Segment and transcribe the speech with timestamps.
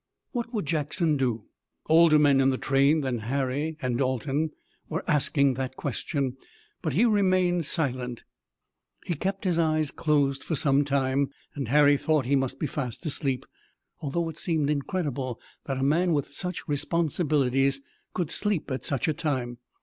[0.31, 1.43] What would Jackson do?
[1.85, 4.49] Older men in the train than Harry and Dalton
[4.89, 6.37] were asking that question,
[6.81, 8.23] but he remained silent.
[9.05, 12.65] He kept his eyes closed for some time, and Harry thought that he must be
[12.65, 13.45] fast asleep,
[13.99, 17.79] although it seemed incredible that a man with such responsibilities
[18.15, 19.59] could sleep at such a time.